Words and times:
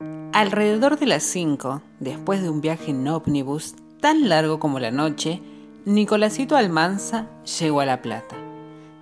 Alrededor 0.00 0.98
de 0.98 1.06
las 1.06 1.22
5, 1.22 1.80
después 2.00 2.42
de 2.42 2.50
un 2.50 2.60
viaje 2.60 2.90
en 2.90 3.06
ómnibus 3.06 3.76
tan 4.00 4.28
largo 4.28 4.58
como 4.58 4.80
la 4.80 4.90
noche, 4.90 5.40
Nicolásito 5.84 6.56
Almanza 6.56 7.28
llegó 7.60 7.80
a 7.80 7.86
La 7.86 8.02
Plata. 8.02 8.34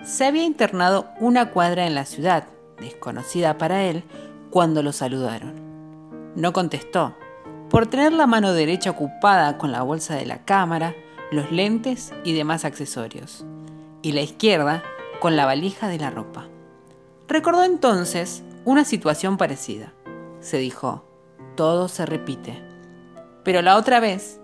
Se 0.04 0.26
había 0.26 0.44
internado 0.44 1.06
una 1.18 1.50
cuadra 1.50 1.86
en 1.86 1.94
la 1.94 2.04
ciudad, 2.04 2.44
desconocida 2.78 3.56
para 3.56 3.84
él, 3.84 4.04
cuando 4.50 4.82
lo 4.82 4.92
saludaron. 4.92 5.54
No 6.36 6.52
contestó, 6.52 7.16
por 7.70 7.86
tener 7.86 8.12
la 8.12 8.26
mano 8.26 8.52
derecha 8.52 8.90
ocupada 8.90 9.56
con 9.56 9.72
la 9.72 9.80
bolsa 9.80 10.14
de 10.14 10.26
la 10.26 10.44
cámara, 10.44 10.94
los 11.30 11.50
lentes 11.50 12.12
y 12.24 12.34
demás 12.34 12.66
accesorios, 12.66 13.46
y 14.02 14.12
la 14.12 14.20
izquierda 14.20 14.82
con 15.20 15.36
la 15.36 15.46
valija 15.46 15.88
de 15.88 15.98
la 15.98 16.10
ropa. 16.10 16.48
Recordó 17.28 17.64
entonces 17.64 18.42
una 18.66 18.84
situación 18.84 19.38
parecida. 19.38 19.94
Se 20.42 20.58
dijo, 20.58 21.04
todo 21.56 21.88
se 21.88 22.04
repite. 22.04 22.62
Pero 23.44 23.62
la 23.62 23.76
otra 23.76 24.00
vez 24.00 24.40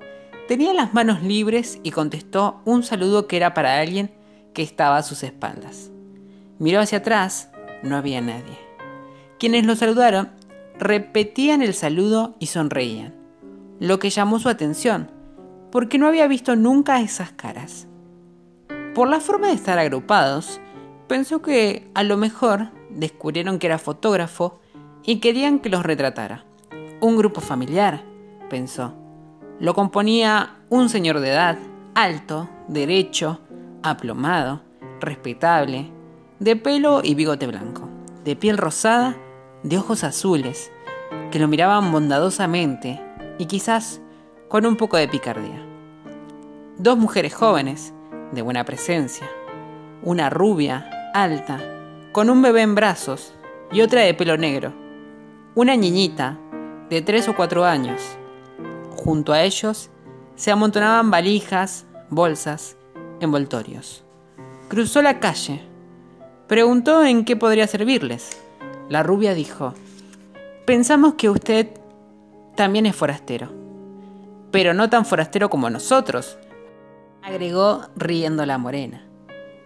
tenía 0.47 0.73
las 0.73 0.95
manos 0.95 1.23
libres 1.23 1.80
y 1.83 1.91
contestó 1.91 2.62
un 2.65 2.84
saludo 2.84 3.27
que 3.27 3.37
era 3.37 3.52
para 3.52 3.79
alguien 3.79 4.11
que 4.55 4.62
estaba 4.62 4.97
a 4.97 5.03
sus 5.03 5.25
espaldas. 5.25 5.91
Miró 6.59 6.80
hacia 6.80 6.98
atrás, 6.98 7.51
no 7.83 7.97
había 7.97 8.20
nadie. 8.20 8.59
Quienes 9.39 9.66
lo 9.66 9.75
saludaron 9.75 10.30
repetían 10.79 11.62
el 11.62 11.75
saludo 11.75 12.37
y 12.39 12.47
sonreían, 12.47 13.15
lo 13.80 13.98
que 13.98 14.11
llamó 14.11 14.39
su 14.39 14.48
atención, 14.48 15.11
porque 15.73 15.98
no 15.98 16.06
había 16.06 16.28
visto 16.28 16.55
nunca 16.55 17.01
esas 17.01 17.33
caras. 17.33 17.89
Por 18.95 19.09
la 19.09 19.20
forma 19.20 19.48
de 19.48 19.55
estar 19.55 19.78
agrupados, 19.78 20.61
pensó 21.09 21.42
que 21.42 21.91
a 21.95 22.05
lo 22.05 22.17
mejor 22.17 22.70
descubrieron 22.91 23.59
que 23.59 23.67
era 23.67 23.78
fotógrafo 23.78 24.61
y 25.09 25.21
querían 25.21 25.61
que 25.61 25.71
los 25.71 25.85
retratara. 25.85 26.45
Un 27.01 27.17
grupo 27.17 27.41
familiar, 27.41 28.03
pensó. 28.51 28.93
Lo 29.59 29.73
componía 29.73 30.56
un 30.69 30.91
señor 30.91 31.20
de 31.20 31.31
edad, 31.31 31.56
alto, 31.95 32.47
derecho, 32.69 33.41
aplomado, 33.83 34.61
respetable, 35.00 35.91
de 36.41 36.56
pelo 36.56 37.00
y 37.03 37.15
bigote 37.15 37.47
blanco, 37.47 37.89
de 38.23 38.37
piel 38.37 38.59
rosada, 38.59 39.17
de 39.62 39.78
ojos 39.78 40.05
azules, 40.05 40.70
que 41.31 41.39
lo 41.39 41.48
miraban 41.48 41.91
bondadosamente 41.91 43.00
y 43.39 43.47
quizás 43.47 44.03
con 44.48 44.67
un 44.67 44.77
poco 44.77 44.98
de 44.98 45.09
picardía. 45.09 45.65
Dos 46.77 46.98
mujeres 46.98 47.34
jóvenes, 47.34 47.95
de 48.33 48.43
buena 48.43 48.67
presencia, 48.67 49.27
una 50.03 50.28
rubia, 50.28 50.91
alta, 51.15 51.59
con 52.12 52.28
un 52.28 52.43
bebé 52.43 52.61
en 52.61 52.75
brazos 52.75 53.33
y 53.72 53.81
otra 53.81 54.03
de 54.03 54.12
pelo 54.12 54.37
negro, 54.37 54.87
una 55.59 55.75
niñita 55.75 56.39
de 56.89 57.03
tres 57.03 57.27
o 57.27 57.34
cuatro 57.34 57.64
años. 57.64 58.01
Junto 58.91 59.33
a 59.33 59.42
ellos 59.42 59.91
se 60.37 60.53
amontonaban 60.53 61.11
valijas, 61.11 61.84
bolsas, 62.11 62.77
envoltorios. 63.19 64.05
Cruzó 64.69 65.03
la 65.03 65.19
calle. 65.19 65.61
Preguntó 66.47 67.05
en 67.05 67.25
qué 67.25 67.34
podría 67.34 67.67
servirles. 67.67 68.41
La 68.89 69.03
rubia 69.03 69.34
dijo, 69.34 69.75
pensamos 70.65 71.15
que 71.15 71.28
usted 71.28 71.70
también 72.55 72.87
es 72.87 72.95
forastero, 72.95 73.48
pero 74.53 74.75
no 74.75 74.89
tan 74.89 75.05
forastero 75.05 75.50
como 75.50 75.70
nosotros, 75.70 76.39
agregó 77.20 77.81
riendo 77.97 78.47
la 78.47 78.59
morena. 78.59 79.03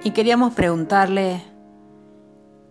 Y 0.03 0.13
queríamos 0.13 0.55
preguntarle 0.55 1.43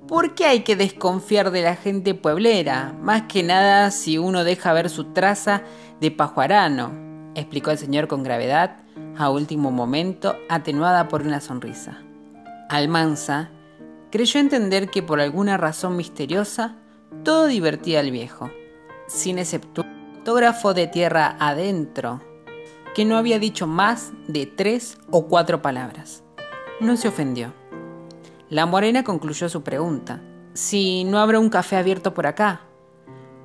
¿Por 0.07 0.35
qué 0.35 0.45
hay 0.45 0.61
que 0.61 0.75
desconfiar 0.75 1.51
de 1.51 1.61
la 1.61 1.75
gente 1.75 2.13
pueblera? 2.15 2.93
Más 3.01 3.23
que 3.23 3.43
nada 3.43 3.91
si 3.91 4.17
uno 4.17 4.43
deja 4.43 4.73
ver 4.73 4.89
su 4.89 5.13
traza 5.13 5.61
de 5.99 6.11
pajuarano, 6.11 6.91
explicó 7.35 7.71
el 7.71 7.77
señor 7.77 8.07
con 8.07 8.23
gravedad, 8.23 8.77
a 9.17 9.29
último 9.29 9.71
momento, 9.71 10.35
atenuada 10.49 11.07
por 11.07 11.21
una 11.21 11.39
sonrisa. 11.39 12.01
Almanza 12.69 13.49
creyó 14.11 14.39
entender 14.39 14.89
que 14.89 15.03
por 15.03 15.21
alguna 15.21 15.57
razón 15.57 15.95
misteriosa 15.95 16.75
todo 17.23 17.45
divertía 17.45 17.99
al 17.99 18.11
viejo, 18.11 18.49
sin 19.07 19.37
excepto 19.37 19.85
fotógrafo 20.21 20.73
de 20.73 20.87
tierra 20.87 21.35
adentro, 21.39 22.21
que 22.93 23.05
no 23.05 23.17
había 23.17 23.39
dicho 23.39 23.67
más 23.67 24.11
de 24.27 24.45
tres 24.45 24.97
o 25.09 25.27
cuatro 25.27 25.61
palabras. 25.61 26.23
No 26.79 26.97
se 26.97 27.07
ofendió. 27.07 27.60
La 28.51 28.65
morena 28.65 29.05
concluyó 29.05 29.47
su 29.47 29.63
pregunta. 29.63 30.21
Si 30.53 31.05
no 31.05 31.19
habrá 31.19 31.39
un 31.39 31.47
café 31.47 31.77
abierto 31.77 32.13
por 32.13 32.27
acá. 32.27 32.59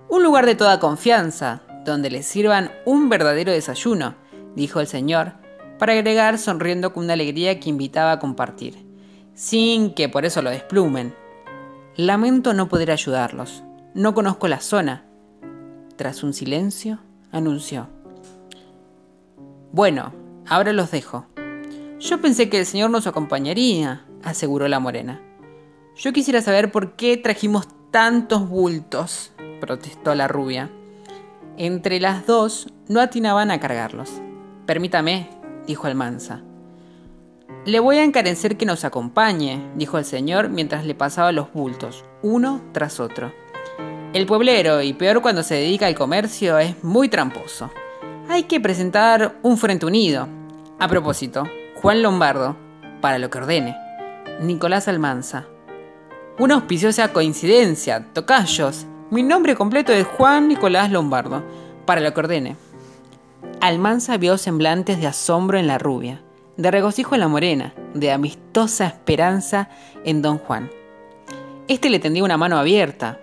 Un 0.08 0.24
lugar 0.24 0.46
de 0.46 0.56
toda 0.56 0.80
confianza, 0.80 1.62
donde 1.84 2.10
le 2.10 2.24
sirvan 2.24 2.72
un 2.84 3.08
verdadero 3.08 3.52
desayuno, 3.52 4.16
dijo 4.56 4.80
el 4.80 4.88
señor, 4.88 5.34
para 5.78 5.92
agregar 5.92 6.38
sonriendo 6.38 6.92
con 6.92 7.04
una 7.04 7.12
alegría 7.12 7.60
que 7.60 7.70
invitaba 7.70 8.10
a 8.10 8.18
compartir, 8.18 8.84
sin 9.32 9.94
que 9.94 10.08
por 10.08 10.24
eso 10.24 10.42
lo 10.42 10.50
desplumen. 10.50 11.14
Lamento 11.94 12.52
no 12.52 12.68
poder 12.68 12.90
ayudarlos. 12.90 13.62
No 13.94 14.12
conozco 14.12 14.48
la 14.48 14.58
zona. 14.58 15.04
Tras 15.94 16.24
un 16.24 16.32
silencio, 16.32 16.98
anunció. 17.30 17.86
Bueno, 19.70 20.12
ahora 20.48 20.72
los 20.72 20.90
dejo. 20.90 21.26
Yo 22.00 22.20
pensé 22.20 22.50
que 22.50 22.58
el 22.58 22.66
señor 22.66 22.90
nos 22.90 23.06
acompañaría, 23.06 24.05
aseguró 24.22 24.68
la 24.68 24.80
morena. 24.80 25.20
Yo 25.96 26.12
quisiera 26.12 26.42
saber 26.42 26.70
por 26.70 26.96
qué 26.96 27.16
trajimos 27.16 27.68
tantos 27.90 28.48
bultos, 28.48 29.32
protestó 29.60 30.14
la 30.14 30.28
rubia. 30.28 30.70
Entre 31.56 32.00
las 32.00 32.26
dos 32.26 32.68
no 32.88 33.00
atinaban 33.00 33.50
a 33.50 33.60
cargarlos. 33.60 34.10
Permítame, 34.66 35.30
dijo 35.66 35.86
Almanza. 35.86 36.42
Le 37.64 37.80
voy 37.80 37.96
a 37.96 38.04
encarecer 38.04 38.56
que 38.56 38.66
nos 38.66 38.84
acompañe, 38.84 39.70
dijo 39.74 39.98
el 39.98 40.04
señor 40.04 40.50
mientras 40.50 40.84
le 40.84 40.94
pasaba 40.94 41.32
los 41.32 41.52
bultos, 41.52 42.04
uno 42.22 42.60
tras 42.72 43.00
otro. 43.00 43.32
El 44.12 44.26
pueblero, 44.26 44.82
y 44.82 44.92
peor 44.92 45.20
cuando 45.20 45.42
se 45.42 45.54
dedica 45.54 45.86
al 45.86 45.94
comercio, 45.94 46.58
es 46.58 46.82
muy 46.84 47.08
tramposo. 47.08 47.70
Hay 48.28 48.44
que 48.44 48.60
presentar 48.60 49.36
un 49.42 49.58
frente 49.58 49.86
unido. 49.86 50.28
A 50.78 50.88
propósito, 50.88 51.44
Juan 51.76 52.02
Lombardo, 52.02 52.56
para 53.00 53.18
lo 53.18 53.30
que 53.30 53.38
ordene. 53.38 53.85
Nicolás 54.40 54.86
Almanza. 54.86 55.46
Una 56.38 56.56
auspiciosa 56.56 57.12
coincidencia, 57.12 58.06
tocayos. 58.12 58.86
Mi 59.10 59.22
nombre 59.22 59.54
completo 59.54 59.92
es 59.92 60.06
Juan 60.06 60.48
Nicolás 60.48 60.90
Lombardo, 60.90 61.42
para 61.86 62.02
lo 62.02 62.12
que 62.12 62.20
ordene. 62.20 62.56
Almanza 63.60 64.18
vio 64.18 64.36
semblantes 64.36 65.00
de 65.00 65.06
asombro 65.06 65.58
en 65.58 65.66
la 65.66 65.78
rubia, 65.78 66.20
de 66.58 66.70
regocijo 66.70 67.14
en 67.14 67.20
la 67.20 67.28
morena, 67.28 67.72
de 67.94 68.12
amistosa 68.12 68.86
esperanza 68.86 69.70
en 70.04 70.20
don 70.20 70.36
Juan. 70.36 70.70
Este 71.66 71.88
le 71.88 71.98
tendía 71.98 72.24
una 72.24 72.36
mano 72.36 72.58
abierta. 72.58 73.18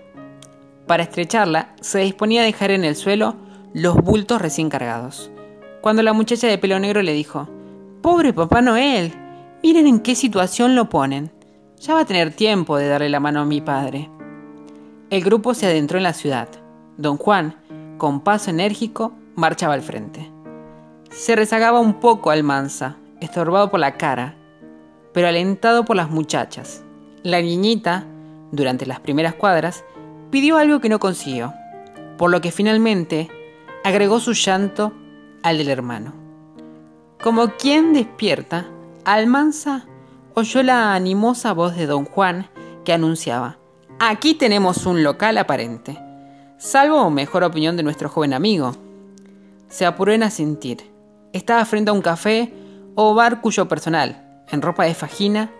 Para 0.87 1.03
estrecharla, 1.03 1.75
se 1.79 1.99
disponía 1.99 2.41
a 2.41 2.45
dejar 2.45 2.71
en 2.71 2.83
el 2.83 2.95
suelo 2.95 3.35
los 3.73 3.95
bultos 3.97 4.41
recién 4.41 4.69
cargados. 4.69 5.29
Cuando 5.81 6.01
la 6.01 6.13
muchacha 6.13 6.47
de 6.47 6.57
pelo 6.57 6.79
negro 6.79 7.03
le 7.03 7.13
dijo, 7.13 7.47
Pobre 8.01 8.33
Papá 8.33 8.61
Noel, 8.61 9.13
Miren 9.63 9.87
en 9.87 10.01
qué 10.01 10.13
situación 10.13 10.75
lo 10.75 10.89
ponen. 10.89 11.31
Ya 11.79 11.93
va 11.93 12.01
a 12.01 12.05
tener 12.05 12.33
tiempo 12.33 12.77
de 12.77 12.89
darle 12.89 13.07
la 13.07 13.21
mano 13.21 13.39
a 13.39 13.45
mi 13.45 13.61
padre. 13.61 14.09
El 15.09 15.23
grupo 15.23 15.53
se 15.53 15.65
adentró 15.65 15.97
en 15.97 16.03
la 16.03 16.11
ciudad. 16.11 16.49
Don 16.97 17.15
Juan, 17.15 17.55
con 17.97 18.19
paso 18.19 18.49
enérgico, 18.49 19.13
marchaba 19.35 19.73
al 19.73 19.81
frente. 19.81 20.29
Se 21.11 21.37
rezagaba 21.37 21.79
un 21.79 22.01
poco 22.01 22.29
Almanza, 22.29 22.97
estorbado 23.21 23.71
por 23.71 23.79
la 23.79 23.95
cara, 23.95 24.35
pero 25.13 25.29
alentado 25.29 25.85
por 25.85 25.95
las 25.95 26.09
muchachas. 26.09 26.83
La 27.23 27.41
niñita, 27.41 28.05
durante 28.51 28.85
las 28.85 28.99
primeras 28.99 29.33
cuadras, 29.35 29.85
pidió 30.29 30.57
algo 30.57 30.81
que 30.81 30.89
no 30.89 30.99
consiguió, 30.99 31.53
por 32.17 32.31
lo 32.31 32.41
que 32.41 32.51
finalmente 32.51 33.29
agregó 33.85 34.19
su 34.19 34.33
llanto 34.33 34.91
al 35.41 35.57
del 35.57 35.69
hermano. 35.69 36.13
Como 37.21 37.51
quien 37.51 37.93
despierta, 37.93 38.67
Almanza 39.05 39.85
oyó 40.33 40.63
la 40.63 40.95
animosa 40.95 41.51
voz 41.51 41.75
de 41.75 41.87
don 41.87 42.05
Juan 42.05 42.47
que 42.85 42.93
anunciaba, 42.93 43.57
aquí 43.99 44.33
tenemos 44.33 44.85
un 44.85 45.03
local 45.03 45.37
aparente, 45.37 45.99
salvo 46.57 47.09
mejor 47.09 47.43
opinión 47.43 47.75
de 47.75 47.83
nuestro 47.83 48.07
joven 48.07 48.33
amigo. 48.33 48.71
Se 49.67 49.85
apuró 49.85 50.13
en 50.13 50.23
asentir. 50.23 50.89
Estaba 51.33 51.65
frente 51.65 51.89
a 51.89 51.93
un 51.93 52.01
café 52.01 52.53
o 52.95 53.13
bar 53.13 53.41
cuyo 53.41 53.67
personal, 53.67 54.45
en 54.49 54.61
ropa 54.61 54.85
de 54.85 54.93
fajina, 54.93 55.51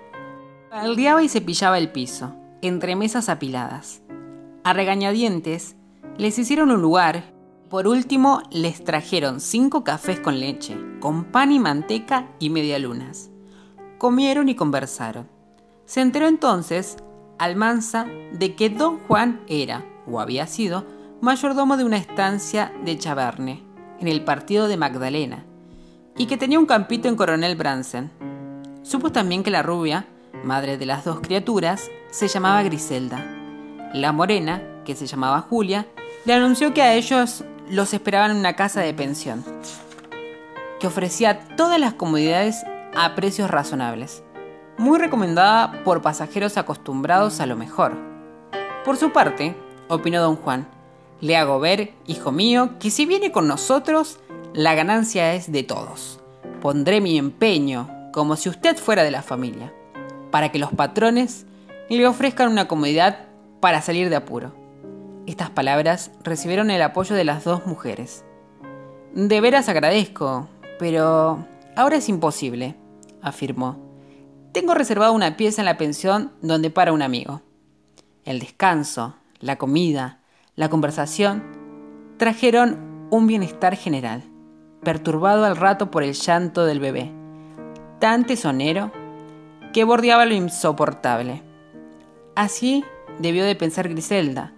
baldeaba 0.72 1.22
y 1.22 1.28
cepillaba 1.28 1.78
el 1.78 1.92
piso, 1.92 2.34
entre 2.62 2.96
mesas 2.96 3.28
apiladas. 3.28 4.04
A 4.64 4.72
regañadientes, 4.72 5.76
les 6.18 6.40
hicieron 6.40 6.72
un 6.72 6.82
lugar. 6.82 7.34
Por 7.70 7.88
último, 7.88 8.42
les 8.52 8.86
trajeron 8.86 9.42
cinco 9.42 9.84
cafés 9.84 10.22
con 10.22 10.40
leche, 10.40 10.78
con 11.02 11.26
pan 11.26 11.52
y 11.52 11.60
manteca 11.60 12.30
y 12.40 12.50
medialunas 12.50 13.33
comieron 14.04 14.50
y 14.50 14.56
conversaron. 14.56 15.30
Se 15.86 16.02
enteró 16.02 16.28
entonces 16.28 16.98
Almanza 17.40 18.06
de 18.34 18.54
que 18.54 18.70
don 18.70 19.00
Juan 19.08 19.40
era, 19.48 19.86
o 20.06 20.20
había 20.20 20.46
sido, 20.46 20.86
mayordomo 21.22 21.78
de 21.78 21.86
una 21.86 21.96
estancia 21.96 22.74
de 22.84 22.98
Chaverne, 22.98 23.64
en 24.02 24.10
el 24.10 24.26
partido 24.26 24.68
de 24.68 24.76
Magdalena, 24.76 25.46
y 26.18 26.26
que 26.26 26.36
tenía 26.36 26.60
un 26.60 26.66
campito 26.66 27.08
en 27.08 27.16
Coronel 27.16 27.56
Bransen. 27.56 28.12
Supo 28.82 29.14
también 29.14 29.42
que 29.42 29.52
la 29.52 29.64
rubia, 29.64 30.06
madre 30.44 30.78
de 30.78 30.86
las 30.86 31.06
dos 31.06 31.22
criaturas, 31.22 31.90
se 32.12 32.28
llamaba 32.28 32.62
Griselda. 32.64 33.26
La 33.94 34.12
morena, 34.12 34.62
que 34.84 34.96
se 34.96 35.08
llamaba 35.08 35.40
Julia, 35.40 35.88
le 36.26 36.34
anunció 36.34 36.74
que 36.74 36.82
a 36.82 36.94
ellos 36.94 37.46
los 37.70 37.94
esperaban 37.94 38.32
en 38.32 38.38
una 38.38 38.58
casa 38.58 38.82
de 38.82 38.94
pensión, 38.94 39.46
que 40.82 40.88
ofrecía 40.88 41.48
todas 41.56 41.80
las 41.80 41.94
comodidades 41.94 42.66
a 42.96 43.16
precios 43.16 43.50
razonables, 43.50 44.24
muy 44.78 45.00
recomendada 45.00 45.84
por 45.84 46.02
pasajeros 46.02 46.58
acostumbrados 46.58 47.40
a 47.40 47.46
lo 47.46 47.56
mejor. 47.56 47.94
Por 48.86 48.98
su 48.98 49.12
parte, 49.12 49.56
opinó 49.88 50.22
don 50.22 50.36
Juan, 50.36 50.68
le 51.22 51.38
hago 51.38 51.60
ver, 51.60 51.94
hijo 52.06 52.32
mío, 52.32 52.72
que 52.80 52.90
si 52.90 53.06
viene 53.06 53.32
con 53.32 53.48
nosotros, 53.48 54.20
la 54.54 54.76
ganancia 54.76 55.34
es 55.34 55.52
de 55.52 55.64
todos. 55.64 56.20
Pondré 56.62 57.02
mi 57.02 57.18
empeño, 57.18 57.90
como 58.12 58.36
si 58.36 58.50
usted 58.50 58.78
fuera 58.78 59.04
de 59.04 59.12
la 59.12 59.22
familia, 59.22 59.74
para 60.32 60.52
que 60.52 60.60
los 60.60 60.72
patrones 60.72 61.46
le 61.90 62.06
ofrezcan 62.08 62.52
una 62.52 62.68
comodidad 62.68 63.28
para 63.60 63.82
salir 63.82 64.10
de 64.10 64.16
apuro. 64.16 64.54
Estas 65.26 65.50
palabras 65.50 66.12
recibieron 66.24 66.70
el 66.70 66.82
apoyo 66.82 67.16
de 67.16 67.24
las 67.24 67.44
dos 67.46 67.66
mujeres. 67.66 68.26
De 69.14 69.40
veras 69.40 69.70
agradezco, 69.70 70.50
pero 70.80 71.46
ahora 71.78 71.98
es 71.98 72.10
imposible, 72.10 72.76
afirmó. 73.24 73.78
Tengo 74.52 74.76
reservada 74.76 75.12
una 75.12 75.36
pieza 75.36 75.62
en 75.62 75.66
la 75.66 75.78
pensión 75.78 76.32
donde 76.42 76.70
para 76.70 76.94
un 76.94 77.02
amigo. 77.02 77.42
El 78.26 78.40
descanso, 78.40 79.16
la 79.40 79.58
comida, 79.58 80.20
la 80.56 80.70
conversación 80.70 81.44
trajeron 82.18 83.08
un 83.10 83.28
bienestar 83.28 83.76
general, 83.76 84.24
perturbado 84.84 85.46
al 85.46 85.58
rato 85.58 85.90
por 85.90 86.04
el 86.04 86.14
llanto 86.14 86.66
del 86.66 86.80
bebé, 86.80 87.12
tan 88.00 88.26
tesonero 88.26 88.92
que 89.74 89.84
bordeaba 89.84 90.26
lo 90.26 90.34
insoportable. 90.34 91.42
Así 92.36 92.84
debió 93.20 93.46
de 93.46 93.56
pensar 93.56 93.90
Griselda, 93.90 94.54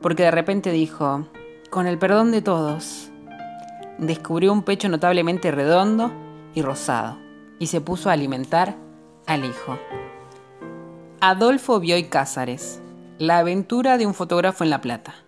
porque 0.00 0.24
de 0.24 0.30
repente 0.30 0.70
dijo, 0.70 1.26
con 1.70 1.86
el 1.86 1.98
perdón 1.98 2.30
de 2.30 2.42
todos, 2.42 3.10
descubrió 3.98 4.52
un 4.52 4.62
pecho 4.62 4.88
notablemente 4.88 5.50
redondo 5.50 6.12
y 6.54 6.62
rosado, 6.62 7.18
y 7.58 7.66
se 7.66 7.80
puso 7.80 8.10
a 8.10 8.12
alimentar 8.12 8.76
al 9.26 9.44
hijo. 9.44 9.78
Adolfo 11.20 11.80
Bioy 11.80 12.04
Cázares, 12.04 12.80
La 13.18 13.38
aventura 13.38 13.98
de 13.98 14.06
un 14.06 14.14
fotógrafo 14.14 14.64
en 14.64 14.70
La 14.70 14.80
Plata. 14.80 15.27